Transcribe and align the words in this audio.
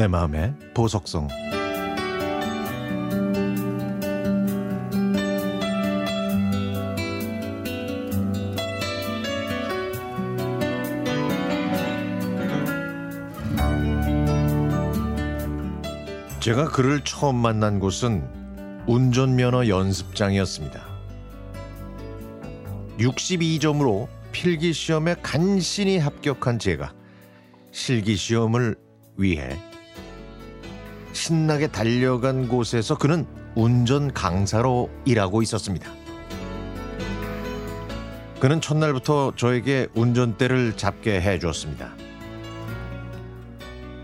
내 0.00 0.08
마음의 0.08 0.54
보석성 0.72 1.28
제가 16.40 16.64
그를 16.70 17.04
처음 17.04 17.36
만난 17.36 17.78
곳은 17.78 18.26
운전면허 18.86 19.68
연습장이었습니다. 19.68 20.80
62점으로 22.98 24.08
필기 24.32 24.72
시험에 24.72 25.16
간신히 25.22 25.98
합격한 25.98 26.58
제가 26.58 26.94
실기 27.70 28.16
시험을 28.16 28.76
위해 29.18 29.58
신나게 31.12 31.68
달려간 31.68 32.48
곳에서 32.48 32.96
그는 32.96 33.26
운전 33.54 34.12
강사로 34.12 34.90
일하고 35.04 35.42
있었습니다. 35.42 35.90
그는 38.38 38.60
첫날부터 38.60 39.32
저에게 39.36 39.88
운전대를 39.94 40.76
잡게 40.76 41.20
해 41.20 41.38
주었습니다. 41.38 41.90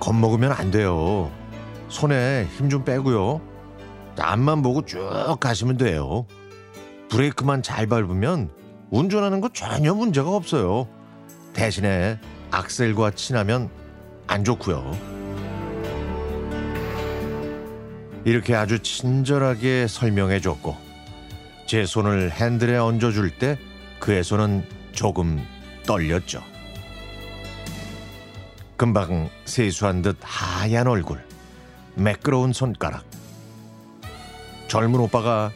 겁먹으면 0.00 0.52
안 0.52 0.70
돼요. 0.70 1.30
손에 1.88 2.46
힘 2.56 2.68
좀 2.68 2.84
빼고요. 2.84 3.40
앞만 4.20 4.62
보고 4.62 4.84
쭉 4.84 4.98
가시면 5.40 5.76
돼요. 5.78 6.26
브레이크만 7.08 7.62
잘 7.62 7.86
밟으면 7.86 8.50
운전하는 8.90 9.40
거 9.40 9.48
전혀 9.48 9.94
문제가 9.94 10.30
없어요. 10.30 10.88
대신에 11.54 12.18
악셀과 12.50 13.12
친하면 13.12 13.70
안 14.26 14.44
좋고요. 14.44 15.07
이렇게 18.28 18.54
아주 18.54 18.80
친절하게 18.80 19.86
설명해 19.88 20.40
줬고 20.42 20.76
제 21.66 21.86
손을 21.86 22.30
핸들에 22.30 22.76
얹어 22.76 23.10
줄 23.10 23.30
때 23.30 23.58
그의 24.00 24.22
손은 24.22 24.68
조금 24.92 25.42
떨렸죠. 25.86 26.44
금방 28.76 29.30
세수한 29.46 30.02
듯 30.02 30.18
하얀 30.20 30.88
얼굴, 30.88 31.24
매끄러운 31.94 32.52
손가락. 32.52 33.02
젊은 34.66 35.00
오빠가 35.00 35.50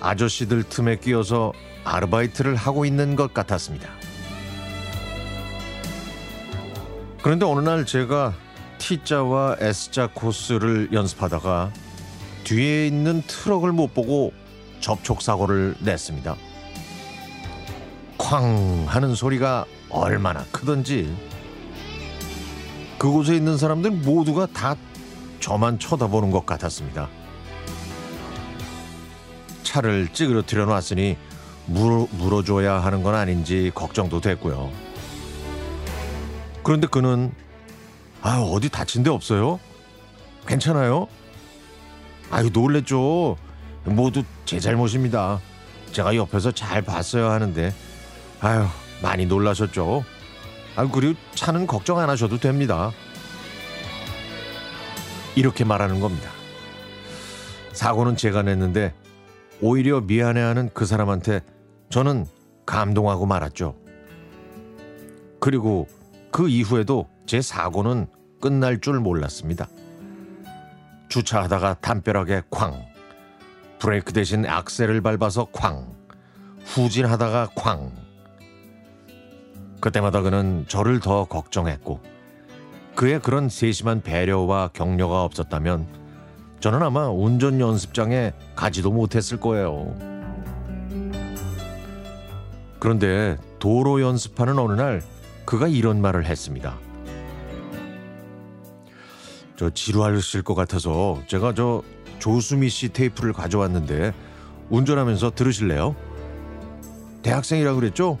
아저씨들 0.00 0.62
틈에 0.62 0.94
끼어서 0.94 1.52
아르바이트를 1.82 2.54
하고 2.54 2.84
있는 2.84 3.16
것 3.16 3.34
같았습니다. 3.34 3.90
그런데 7.20 7.46
어느 7.46 7.68
날 7.68 7.84
제가 7.84 8.32
T자와 8.90 9.58
S자 9.60 10.08
코스를 10.12 10.88
연습하다가 10.92 11.70
뒤에 12.42 12.88
있는 12.88 13.22
트럭을 13.22 13.70
못 13.70 13.94
보고 13.94 14.32
접촉 14.80 15.22
사고를 15.22 15.76
냈습니다. 15.78 16.34
쾅 18.18 18.86
하는 18.88 19.14
소리가 19.14 19.64
얼마나 19.90 20.44
크던지 20.50 21.16
그곳에 22.98 23.36
있는 23.36 23.56
사람들 23.56 23.92
모두가 23.92 24.46
다 24.46 24.74
저만 25.38 25.78
쳐다보는 25.78 26.32
것 26.32 26.44
같았습니다. 26.44 27.08
차를 29.62 30.08
찌그러뜨려 30.12 30.66
놨으니 30.66 31.16
물어, 31.66 32.08
물어줘야 32.10 32.80
하는 32.80 33.04
건 33.04 33.14
아닌지 33.14 33.70
걱정도 33.72 34.20
됐고요. 34.20 34.68
그런데 36.64 36.88
그는 36.88 37.32
아 38.22 38.38
어디 38.40 38.68
다친 38.68 39.02
데 39.02 39.10
없어요? 39.10 39.58
괜찮아요? 40.46 41.08
아유 42.30 42.50
놀랬죠. 42.52 43.36
모두 43.84 44.22
제 44.44 44.60
잘못입니다. 44.60 45.40
제가 45.92 46.14
옆에서 46.16 46.52
잘 46.52 46.82
봤어야 46.82 47.30
하는데 47.30 47.72
아유 48.40 48.66
많이 49.02 49.26
놀라셨죠. 49.26 50.04
아 50.76 50.86
그리고 50.86 51.18
차는 51.34 51.66
걱정 51.66 51.98
안 51.98 52.10
하셔도 52.10 52.38
됩니다. 52.38 52.92
이렇게 55.34 55.64
말하는 55.64 56.00
겁니다. 56.00 56.30
사고는 57.72 58.16
제가 58.16 58.42
냈는데 58.42 58.94
오히려 59.60 60.00
미안해하는 60.00 60.70
그 60.74 60.86
사람한테 60.86 61.40
저는 61.88 62.26
감동하고 62.66 63.26
말았죠. 63.26 63.76
그리고 65.40 65.88
그 66.30 66.48
이후에도 66.48 67.08
제 67.30 67.40
사고는 67.40 68.08
끝날 68.40 68.80
줄 68.80 68.98
몰랐습니다. 68.98 69.68
주차하다가 71.10 71.74
담벼락에 71.74 72.42
쾅, 72.50 72.84
브레이크 73.78 74.12
대신 74.12 74.44
악셀을 74.44 75.00
밟아서 75.00 75.46
쾅, 75.52 75.94
후진하다가 76.64 77.50
쾅. 77.54 77.92
그때마다 79.80 80.22
그는 80.22 80.64
저를 80.66 80.98
더 80.98 81.24
걱정했고 81.26 82.00
그의 82.96 83.20
그런 83.20 83.48
세심한 83.48 84.00
배려와 84.02 84.70
격려가 84.72 85.22
없었다면 85.22 85.86
저는 86.58 86.82
아마 86.82 87.08
운전 87.10 87.60
연습장에 87.60 88.32
가지도 88.56 88.90
못했을 88.90 89.38
거예요. 89.38 89.94
그런데 92.80 93.36
도로 93.60 94.02
연습하는 94.02 94.58
어느 94.58 94.72
날 94.72 95.00
그가 95.44 95.68
이런 95.68 96.00
말을 96.02 96.26
했습니다. 96.26 96.89
저 99.60 99.68
지루하실 99.68 100.40
것 100.40 100.54
같아서 100.54 101.20
제가 101.26 101.52
저 101.52 101.82
조수미 102.18 102.70
씨 102.70 102.88
테이프를 102.88 103.34
가져왔는데 103.34 104.14
운전하면서 104.70 105.32
들으실래요? 105.32 105.94
대학생이라 107.20 107.74
그랬죠? 107.74 108.16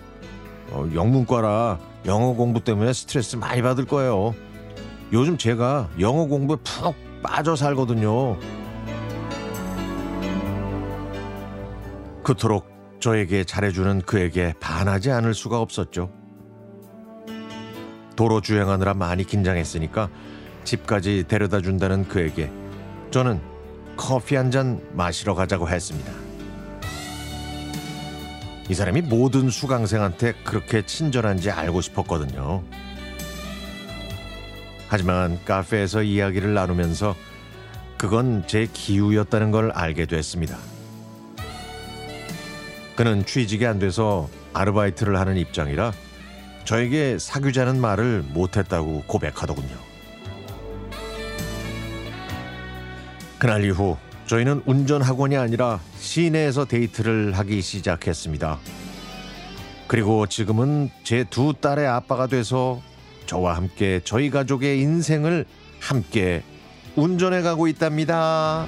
어, 0.68 0.86
영문과라 0.92 1.78
영어 2.04 2.34
공부 2.34 2.62
때문에 2.62 2.92
스트레스 2.92 3.36
많이 3.36 3.62
받을 3.62 3.86
거예요. 3.86 4.34
요즘 5.14 5.38
제가 5.38 5.88
영어 5.98 6.26
공부에 6.26 6.58
푹 6.62 6.94
빠져 7.22 7.56
살거든요. 7.56 8.36
그토록 12.22 12.68
저에게 13.00 13.44
잘해주는 13.44 14.02
그에게 14.02 14.52
반하지 14.60 15.10
않을 15.10 15.32
수가 15.32 15.58
없었죠. 15.58 16.12
도로 18.14 18.42
주행하느라 18.42 18.92
많이 18.92 19.24
긴장했으니까 19.24 20.10
집까지 20.64 21.24
데려다 21.28 21.60
준다는 21.60 22.06
그에게 22.08 22.50
저는 23.10 23.40
커피 23.96 24.36
한 24.36 24.50
잔 24.50 24.80
마시러 24.92 25.34
가자고 25.34 25.68
했습니다. 25.68 26.10
이 28.68 28.74
사람이 28.74 29.02
모든 29.02 29.50
수강생한테 29.50 30.32
그렇게 30.44 30.82
친절한지 30.86 31.50
알고 31.50 31.80
싶었거든요. 31.80 32.62
하지만 34.88 35.38
카페에서 35.44 36.02
이야기를 36.02 36.54
나누면서 36.54 37.14
그건 37.98 38.44
제 38.46 38.66
기우였다는 38.72 39.50
걸 39.50 39.70
알게 39.72 40.06
됐습니다. 40.06 40.56
그는 42.96 43.24
취직이 43.26 43.66
안 43.66 43.78
돼서 43.78 44.28
아르바이트를 44.52 45.18
하는 45.18 45.36
입장이라 45.36 45.92
저에게 46.64 47.18
사귀자는 47.18 47.80
말을 47.80 48.22
못했다고 48.28 49.04
고백하더군요. 49.06 49.89
그날 53.40 53.64
이후 53.64 53.96
저희는 54.26 54.62
운전 54.66 55.00
학원이 55.02 55.36
아니라 55.36 55.80
시내에서 55.98 56.66
데이트를 56.66 57.32
하기 57.38 57.62
시작했습니다. 57.62 58.58
그리고 59.88 60.26
지금은 60.26 60.90
제 61.02 61.24
두 61.24 61.54
딸의 61.58 61.86
아빠가 61.86 62.26
돼서 62.28 62.80
저와 63.26 63.56
함께 63.56 64.00
저희 64.04 64.30
가족의 64.30 64.80
인생을 64.80 65.46
함께 65.80 66.42
운전해 66.96 67.40
가고 67.40 67.66
있답니다. 67.66 68.66